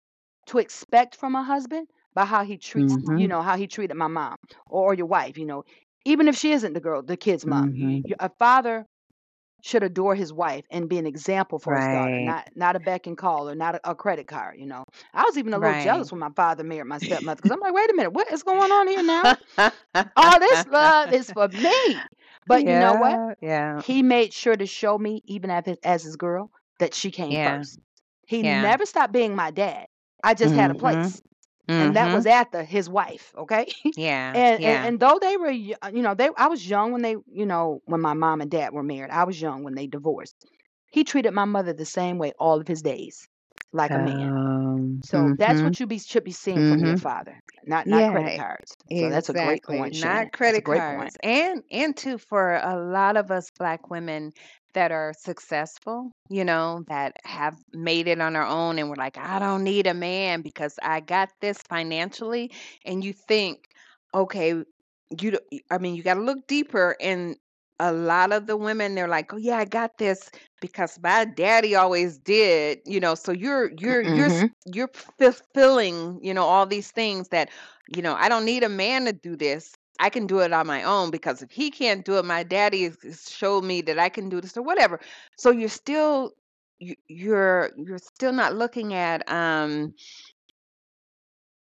[0.46, 2.96] to expect from a husband by how he treats.
[3.14, 3.28] You Mm-hmm.
[3.28, 4.36] know, how he treated my mom
[4.68, 5.38] or your wife.
[5.38, 5.64] You know,
[6.04, 7.68] even if she isn't the girl, the kid's mom.
[7.74, 8.12] Mm-hmm.
[8.20, 8.86] a father
[9.66, 12.20] should adore his wife and be an example for his daughter, Right.
[12.20, 14.58] not not a beck and call or not a, a credit card.
[14.58, 15.76] You know, I was even a little Right.
[15.76, 18.42] jealous when my father married my stepmother because I'm like, wait a minute, what is
[18.42, 19.26] going on here now?
[20.16, 22.06] All this love is for me,
[22.46, 23.20] but you know what?
[23.20, 23.34] yeah.
[23.40, 23.82] Yeah.
[23.82, 27.38] He made sure to show me, even as his, as his girl, that she came
[27.38, 27.40] Yeah.
[27.40, 27.78] first.
[28.26, 28.44] He Yeah.
[28.44, 29.86] never stopped being my dad.
[30.22, 30.76] I just had a Mm-hmm.
[30.76, 31.20] place,
[31.74, 32.12] and that Mm-hmm.
[32.12, 33.34] was after his wife.
[33.36, 33.72] Okay.
[33.96, 34.36] Yeah.
[34.36, 34.84] And, and Yeah.
[34.84, 38.00] and though they were, you know, they I was young when they, you know, when
[38.00, 39.10] my mom and dad were married.
[39.10, 40.36] I was young when they divorced.
[40.90, 43.28] He treated my mother the same way all of his days,
[43.72, 44.32] like a man.
[44.34, 45.64] Um, So that's mm-hmm.
[45.64, 47.06] what you be should be seeing from your Mm-hmm.
[47.06, 48.76] father, not not credit cards.
[48.94, 49.68] So that's a great Exactly.
[49.68, 50.18] point, Shannon.
[50.18, 51.14] Not credit great point.
[51.14, 51.16] cards.
[51.22, 54.32] And and too for a lot of us black women
[54.74, 59.18] that are successful, you know, that have made it on our own and we're like,
[59.18, 62.52] I don't need a man because I got this financially.
[62.84, 63.64] And you think,
[64.14, 64.54] okay,
[65.20, 65.38] you
[65.70, 67.36] I mean, you got to look deeper and
[67.80, 71.74] a lot of the women they're like, "Oh yeah, I got this because my daddy
[71.74, 73.14] always did," you know.
[73.14, 74.46] So you're you're you're Mm-hmm.
[74.66, 77.50] you're fulfilling, you know, all these things that,
[77.94, 79.74] you know, I don't need a man to do this.
[80.00, 82.90] I can do it on my own because if he can't do it, my daddy
[83.28, 85.00] showed me that I can do this or whatever.
[85.36, 86.32] So you're still
[86.78, 89.94] you, you're you're still not looking at um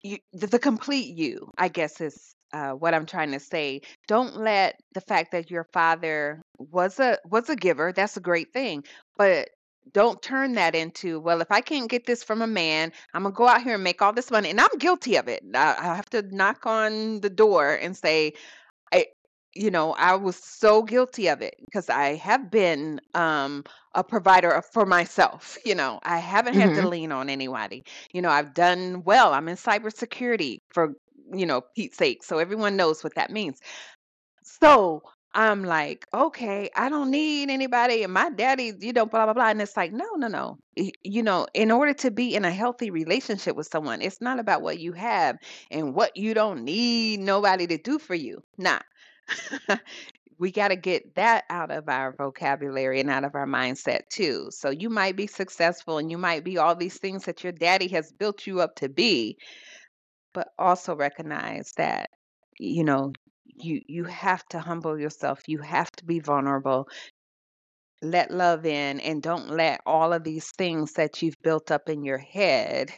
[0.02, 3.82] you, the, the complete you, I guess is uh, what I'm trying to say.
[4.08, 7.92] Don't let the fact that your father was a was a giver.
[7.92, 8.84] That's a great thing,
[9.18, 9.50] but
[9.92, 11.42] don't turn that into well.
[11.42, 14.02] If I can't get this from a man, I'm gonna go out here and make
[14.02, 15.42] all this money, and I'm guilty of it.
[15.54, 18.34] I, I have to knock on the door and say,
[18.92, 19.06] I,
[19.54, 23.64] you know, I was so guilty of it because I have been um,
[23.94, 25.58] a provider of- for myself.
[25.66, 26.88] You know, I haven't had to Mm-hmm.
[26.88, 27.84] lean on anybody.
[28.12, 29.32] You know, I've done well.
[29.34, 30.94] I'm in cybersecurity for,
[31.32, 32.22] you know, Pete's sake.
[32.22, 33.60] So everyone knows what that means.
[34.42, 35.02] So
[35.34, 38.04] I'm like, okay, I don't need anybody.
[38.04, 39.48] And my daddy, you know, blah, blah, blah.
[39.48, 40.58] And it's like, no, no, no.
[41.02, 44.62] You know, in order to be in a healthy relationship with someone, it's not about
[44.62, 45.36] what you have
[45.70, 48.42] and what you don't need nobody to do for you.
[48.58, 48.80] Nah.
[50.38, 54.48] we got to get that out of our vocabulary and out of our mindset too.
[54.50, 57.88] So you might be successful and you might be all these things that your daddy
[57.88, 59.38] has built you up to be,
[60.34, 62.10] but also recognize that
[62.58, 63.12] you know
[63.46, 65.42] you you have to humble yourself.
[65.46, 66.88] You have to be vulnerable.
[68.02, 72.04] Let love in and don't let all of these things that you've built up in
[72.04, 72.92] your head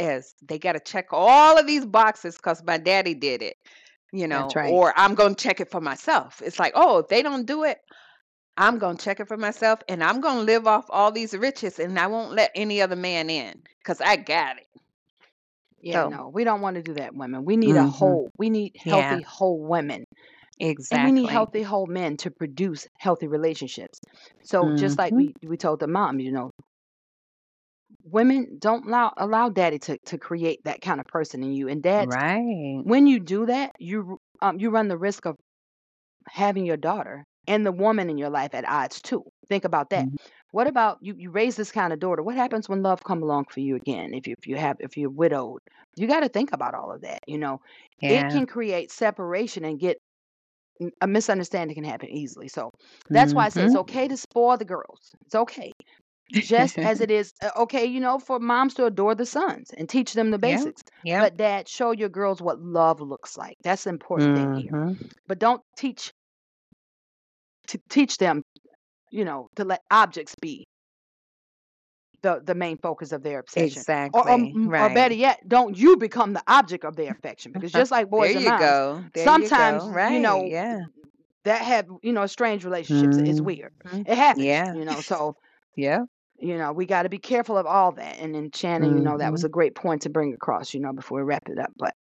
[0.00, 3.56] as they got to check all of these boxes cuz my daddy did it
[4.12, 4.72] you know, right.
[4.72, 6.42] or I'm going to check it for myself.
[6.44, 7.78] It's like, oh, if they don't do it,
[8.56, 11.34] I'm going to check it for myself and I'm going to live off all these
[11.34, 14.66] riches and I won't let any other man in because I got it.
[15.80, 17.44] Yeah, So, no, we don't want to do that, women.
[17.44, 20.04] We need a hmm whole, we need yeah, healthy, whole women.
[20.90, 24.00] And we need healthy, whole men to produce healthy relationships.
[24.44, 26.50] So just like hmm we we told the mom, you know,
[28.02, 31.68] women don't allow allow daddy to to create that kind of person in you.
[31.68, 32.84] And dads, Right.
[32.84, 35.36] when you do that, you um you run the risk of
[36.28, 39.24] having your daughter and the woman in your life at odds too.
[39.48, 40.08] Think about that.
[40.08, 40.30] Mhm.
[40.52, 41.14] What about you?
[41.16, 42.22] You raise this kind of daughter.
[42.22, 44.14] What happens when love come along for you again?
[44.14, 45.60] If you if you have if you're widowed,
[45.96, 47.20] you got to think about all of that.
[47.26, 47.60] You know,
[48.08, 49.98] it can create separation and get
[51.00, 52.48] a misunderstanding can happen easily.
[52.48, 52.70] So
[53.12, 53.76] that's why I say it's Mhm.
[53.76, 55.12] okay to spoil the girls.
[55.26, 55.72] It's okay,
[56.40, 59.88] just as it is uh, okay, you know, for moms to adore the sons and
[59.88, 60.66] teach them the Yeah.
[60.66, 60.82] basics.
[61.02, 61.30] Yep.
[61.30, 63.56] But dad, show your girls what love looks like.
[63.62, 64.72] That's the important thing here.
[64.72, 64.98] Mhm.
[65.28, 66.12] But don't teach
[67.68, 68.42] to teach them,
[69.10, 70.64] you know, to let objects be
[72.22, 73.82] the the main focus of their obsession.
[74.12, 74.66] Or, or, Exactly.
[74.66, 77.52] or better yet, don't you become the object of their affection?
[77.52, 78.60] Because just like boys and moms.
[79.14, 80.08] There you sometimes go.
[80.12, 80.84] you know Yeah.
[81.44, 83.72] that have you know strange relationships is weird.
[84.06, 84.74] It happens, Yeah.
[84.74, 85.00] you know.
[85.10, 85.34] So
[85.76, 86.00] Yeah.
[86.38, 88.18] you know we got to be careful of all that.
[88.18, 89.46] And then Shannon, you know, that was Mhm.
[89.46, 91.72] a great point to bring across, you know, before we wrap it up.
[91.78, 91.94] But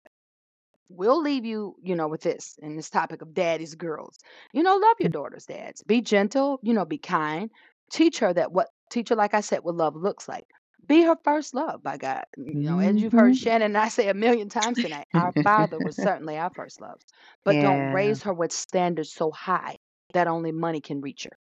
[0.90, 4.20] we'll leave you, you know, with this and this topic of daddy's girls.
[4.54, 5.84] You know, love your daughters, dads.
[5.84, 7.50] Be gentle, you know, be kind.
[7.92, 10.46] Teach her that what teach her, like I said, what love looks like.
[10.88, 12.26] Be her first love, by God.
[12.38, 13.38] You know, as you've heard Mhm.
[13.38, 17.00] Shannon and I say a million times tonight, our father was certainly our first love.
[17.44, 17.92] But don't Yeah.
[17.92, 19.78] raise her with standards so high
[20.14, 21.38] that only money can reach her.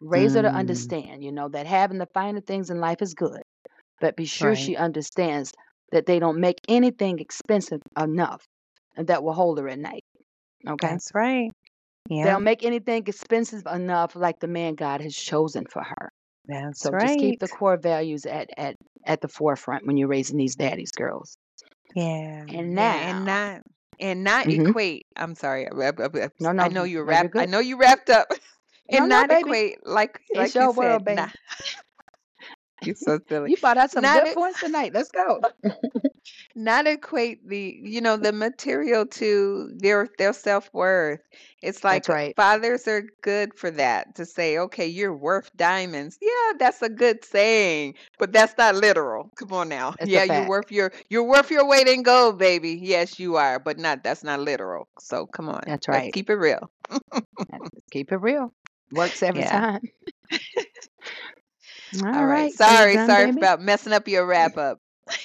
[0.00, 0.54] Raise her to Mm.
[0.54, 3.42] understand, you know, that having the finer things in life is good,
[4.00, 4.56] but be sure Right.
[4.56, 5.52] she understands
[5.92, 8.46] that they don't make anything expensive enough
[9.06, 10.04] that will hold her at night.
[10.68, 10.88] Okay?
[10.88, 11.50] That's right.
[12.08, 12.26] Yeah.
[12.26, 16.10] don't make anything expensive enough like the man God has chosen for her.
[16.46, 20.36] That's So just keep the core values at at at the forefront when you're raising
[20.38, 21.36] these daddy's girls.
[21.94, 22.44] Yeah.
[22.48, 22.94] And Yeah.
[23.10, 23.62] And not
[24.00, 25.02] and not hmm equate.
[25.16, 25.66] I'm sorry.
[25.68, 25.90] I, I,
[26.24, 27.36] I, no, I know you no, you're wrapped.
[27.36, 28.28] I know you wrapped up.
[28.90, 30.76] And no, not baby, equate like it's like you your said.
[30.76, 31.30] world, baby.
[32.88, 33.50] You're so silly.
[33.50, 34.92] You brought out some Not good e- points tonight.
[34.94, 35.44] Let's go.
[36.54, 41.20] not equate the you know the material to their their self-worth
[41.62, 42.36] it's That's like right.
[42.36, 47.24] fathers are good for that to say okay you're worth diamonds yeah that's a good
[47.24, 51.50] saying but that's not literal come on now It's yeah you're worth your you're worth
[51.50, 55.48] your weight in gold baby yes you are but not that's not literal so come
[55.48, 56.12] on That's let's right.
[56.12, 56.70] keep it real
[57.90, 58.52] keep it real.
[58.90, 59.80] Works every yeah time.
[62.02, 62.52] All all right right.
[62.52, 63.42] Sorry done, sorry baby?
[63.42, 64.78] about messing up your wrap up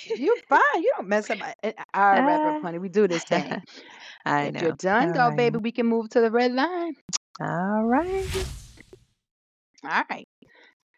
[0.05, 0.81] You fine.
[0.83, 2.79] You don't mess up eh, our wrap up, Ah, honey.
[2.79, 3.59] We do this thing.
[4.25, 6.95] I If you're done, all though, right baby, we can move to the red line.
[7.39, 8.29] all right
[9.83, 10.27] All right.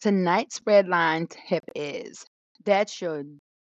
[0.01, 2.25] Tonight's red line tip is
[2.65, 3.23] that's your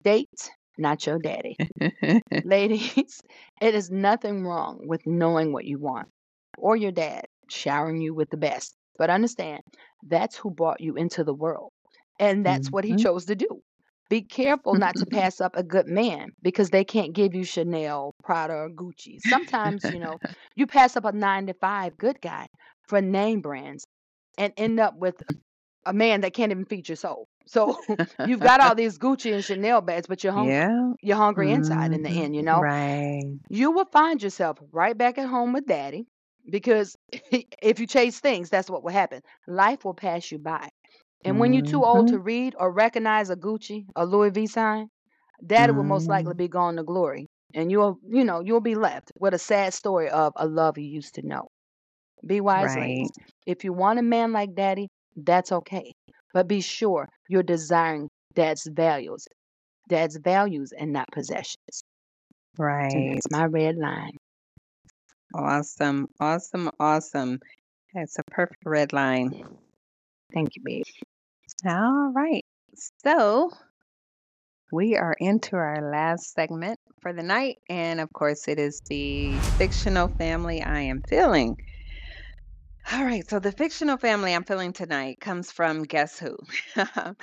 [0.04, 1.60] date, not your daddy.
[2.44, 3.22] Ladies,
[3.62, 6.10] it is nothing wrong with knowing what you want
[6.58, 8.76] or your dad showering you with the best.
[8.98, 9.62] But understand,
[10.04, 11.72] that's who brought you into the world.
[12.20, 12.96] And that's what he Mhm.
[12.96, 13.62] chose to do.
[14.10, 18.14] Be careful not to pass up a good man because they can't give you Chanel,
[18.24, 19.20] Prada, or Gucci.
[19.22, 20.20] Sometimes, you know,
[20.56, 22.48] you pass up a nine to five good guy
[22.88, 23.86] for name brands
[24.38, 25.22] and end up with
[25.86, 27.28] a man that can't even feed your soul.
[27.48, 27.78] So
[28.24, 30.56] you've got all these Gucci and Chanel bags, but you're hungry.
[30.56, 32.12] yeah You're hungry inside in the Mhm.
[32.12, 32.66] end, you know?
[32.66, 33.40] Right.
[33.50, 36.06] You will find yourself right back at home with daddy
[36.50, 39.22] because if you chase things, that's what will happen.
[39.48, 40.70] Life will pass you by.
[41.24, 44.90] And when you're too old to read or recognize a Gucci or Louis V sign,
[45.46, 46.36] daddy will most likely Mm.
[46.36, 47.28] be gone to glory.
[47.54, 50.86] And you'll, you know, you'll be left with a sad story of a love you
[50.86, 51.50] used to know.
[52.26, 52.78] Be wise, Right.
[52.78, 53.12] ladies.
[53.46, 55.94] If you want a man like daddy, that's okay.
[56.34, 59.28] But be sure you're desiring dad's values,
[59.90, 61.84] dad's values and not possessions.
[62.94, 63.10] And Right.
[63.10, 64.18] that's my red line.
[65.36, 66.08] Awesome.
[66.20, 66.70] Awesome.
[66.80, 67.40] Awesome.
[67.94, 69.44] That's a perfect red line.
[70.34, 70.84] Thank you, babe.
[71.66, 72.44] All right.
[73.04, 73.52] So
[74.72, 77.58] we are into our last segment for the night.
[77.70, 81.58] And of course, it is the fictional family I am feeling.
[82.92, 86.36] All right, so the fictional family I'm feeling tonight comes from Guess Who?
[86.76, 87.16] the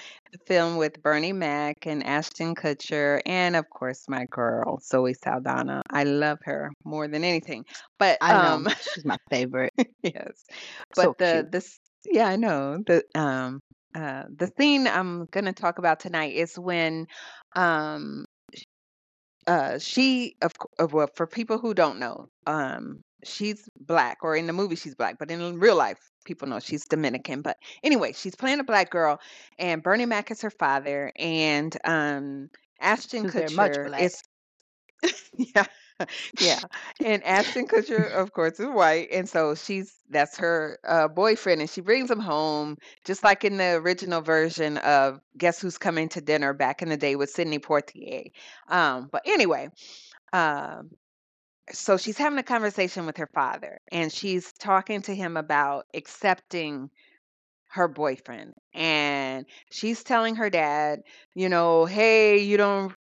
[0.46, 5.82] film with Bernie Mac and Ashton Kutcher, and of course my girl Zoe Saldana.
[5.90, 7.64] I love her more than anything.
[7.98, 8.62] But I know.
[8.62, 9.72] um, She's my favorite.
[10.02, 10.44] yes,
[10.92, 11.52] So but the cute.
[11.52, 13.60] this yeah I know the um
[13.94, 17.06] uh the scene I'm gonna talk about tonight is when
[17.54, 18.26] um
[19.46, 24.46] uh she of, of well for people who don't know um she's black or in
[24.46, 28.36] the movie she's black but in real life people know she's dominican but anyway she's
[28.36, 29.18] playing a black girl
[29.58, 32.48] and bernie mac is her father and um
[32.80, 34.22] ashton kutcher is
[35.34, 35.64] yeah
[36.38, 36.60] yeah.
[37.02, 41.70] And Ashton Kutcher, of course, is white, and so she's that's her uh, boyfriend, and
[41.70, 46.20] she brings him home, just like in the original version of Guess Who's Coming to
[46.20, 48.30] Dinner back in the day with Sidney Poitier.
[48.68, 49.68] Um, but anyway,
[50.32, 50.90] um,
[51.72, 56.90] so she's having a conversation with her father, and she's talking to him about accepting
[57.68, 61.00] her boyfriend and she's telling her dad
[61.34, 62.94] you know hey you don't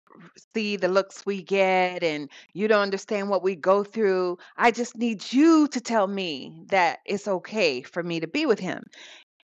[0.54, 4.98] see the looks we get and you don't understand what we go through i just
[4.98, 8.84] need you to tell me that it's okay for me to be with him.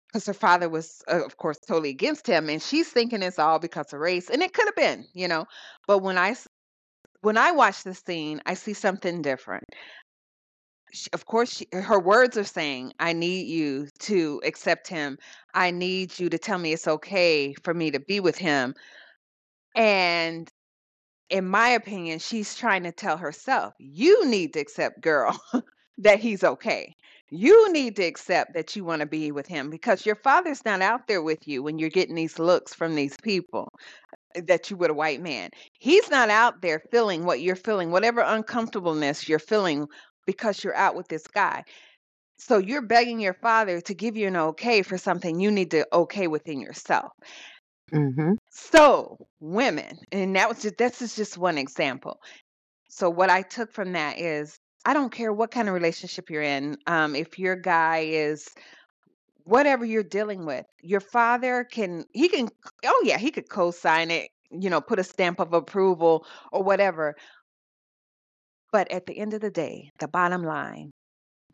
[0.09, 3.59] Because her father was uh, of course totally against him and she's thinking it's all
[3.59, 5.47] because of race and it could have been you know?
[5.87, 6.35] But when i
[7.23, 9.65] when i watch this scene i see something different.
[10.93, 15.19] She, of course she, her words are saying i need you to accept him.
[15.55, 18.75] I need you to tell me it's okay for me to be with him.
[19.75, 20.51] And
[21.31, 25.39] in my opinion she's trying to tell herself you need to accept girl
[25.99, 26.95] that he's okay.
[27.31, 30.81] You need to accept that you want to be with him because your father's not
[30.83, 33.73] out there with you when you're getting these looks from these people
[34.37, 35.51] uh, that you would a white man.
[35.79, 39.87] He's not out there feeling what you're feeling whatever uncomfortableness you're feeling
[40.27, 41.65] because you're out with this guy.
[42.39, 45.87] So you're begging your father to give you an okay for something you need to
[45.93, 47.13] okay within yourself.
[47.93, 48.33] Mm-hmm.
[48.51, 52.19] So women, and that was just this is just one example.
[52.89, 56.43] So what I took from that is I don't care what kind of relationship you're
[56.43, 56.77] in.
[56.87, 58.49] Um, if your guy is
[59.45, 62.49] whatever you're dealing with, your father can he can
[62.85, 67.15] oh yeah, he could co-sign it, you know, put a stamp of approval or whatever.
[68.73, 70.91] But at the end of the day, the bottom line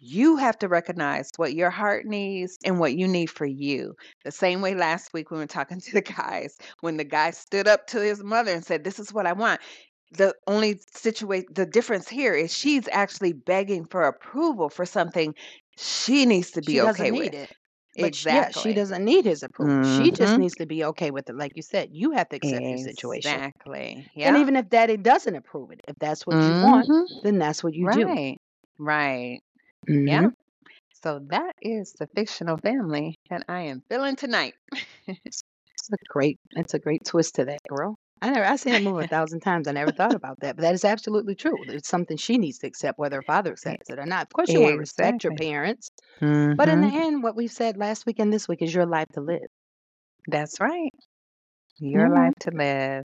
[0.03, 3.95] you have to recognize what your heart needs and what you need for you.
[4.25, 7.31] The same way last week when we were talking to the guys, when the guy
[7.33, 9.61] stood up to his mother and said, This is what I want.
[10.12, 15.35] The only situation, the difference here is she's actually begging for approval for something
[15.79, 17.35] she needs to be doesn't okay with.
[17.35, 17.53] it.
[17.99, 19.83] But sh- yeah, she doesn't need his approval.
[19.83, 21.37] She just hmm needs to be okay with it.
[21.37, 23.45] Like you said, you have to accept your situation.
[23.45, 24.11] Exactly.
[24.15, 24.25] Yeah.
[24.25, 27.62] And even if daddy doesn't approve it, if that's what you want, hmm then that's
[27.65, 28.21] what you do.
[28.79, 29.41] Right.
[29.88, 30.09] Mm-hmm.
[30.09, 30.31] Yeah.
[31.03, 34.55] So that is the fictional family that I am feeling tonight.
[35.79, 37.97] It's a great, it's a great twist to that, girl.
[38.21, 39.66] I never, I've seen that movie a thousand times.
[39.66, 41.64] I never thought about that, but that is absolutely true.
[41.68, 44.27] It's something she needs to accept, whether her father accepts it or not.
[44.27, 45.37] Of course, you want to respect your Exactly.
[45.40, 45.90] parents,
[46.57, 48.87] but in the hmm end, what we've said last week and this week is your
[48.87, 49.49] life to live.
[50.29, 50.90] That's right.
[51.79, 52.14] Your Mhm.
[52.14, 53.03] life to live.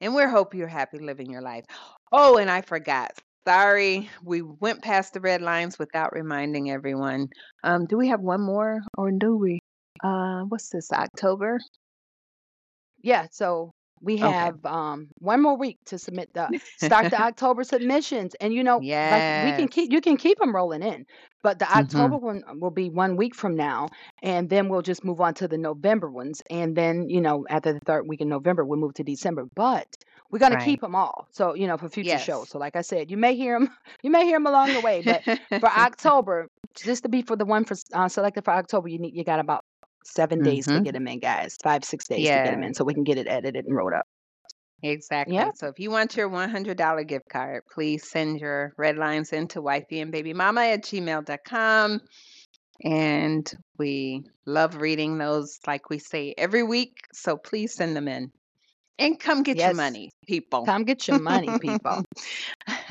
[0.00, 1.64] And we hope you're happy living your life.
[2.12, 3.12] Oh, and I forgot.
[3.46, 7.28] Sorry, we went past the red lines without reminding everyone.
[7.62, 9.58] Um, do we have one more or do we?
[10.02, 10.90] Uh, what's this?
[10.92, 11.58] October?
[13.02, 13.72] Yeah, so
[14.02, 14.52] we Okay.
[14.58, 18.86] have um one more week to submit the start the October submissions, and you know,
[19.10, 21.04] like we can keep you can keep them rolling in,
[21.42, 23.88] but the hmm October one will be one week from now,
[24.22, 27.72] and then we'll just move on to the November ones, and then you know after
[27.72, 29.86] the third week in November we'll move to December, but
[30.30, 30.58] we're gonna Right.
[30.58, 32.50] keep them all, so you know for future shows.
[32.50, 33.68] So like I said, you may hear them,
[34.02, 35.22] you may hear them along the way, but
[35.60, 39.14] for October, just to be for the one for uh, selected for October, you need
[39.14, 39.62] you got about
[40.04, 41.56] seven days to hmm get them in, guys.
[41.62, 43.94] Five six days to get them in, so we can get it edited and wrote
[43.94, 44.06] up.
[44.82, 45.32] Exactly.
[45.34, 45.50] Yeah.
[45.54, 50.00] So if you want your $100 gift card, please send your red lines into wifey
[50.00, 52.00] and baby mama at gmail.com.
[52.84, 56.96] And we love reading those, like we say every week.
[57.12, 58.32] So please send them in
[59.00, 60.64] and come get your money, people.
[60.64, 62.04] Come get your money, people.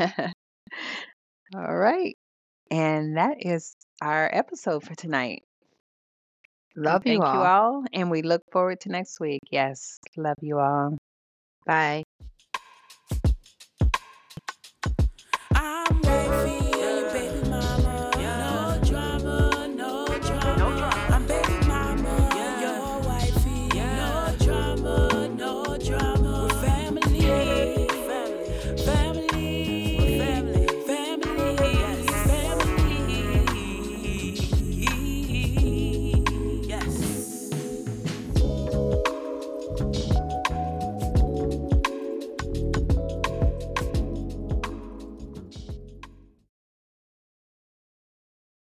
[1.55, 2.17] All right.
[2.69, 5.43] And that is our episode for tonight.
[6.75, 7.45] Love you thank you all.
[7.45, 9.41] all, and we look forward to next week.
[9.51, 9.99] Yes.
[10.15, 10.97] Love you all.
[11.65, 12.03] Bye.
[15.53, 16.28] I'm wavy